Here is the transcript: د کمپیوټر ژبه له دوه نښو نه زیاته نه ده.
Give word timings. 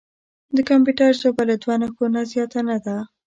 د 0.55 0.57
کمپیوټر 0.69 1.09
ژبه 1.21 1.43
له 1.49 1.55
دوه 1.63 1.75
نښو 1.81 2.05
نه 2.15 2.21
زیاته 2.31 2.59
نه 2.69 2.77
ده. 2.85 2.95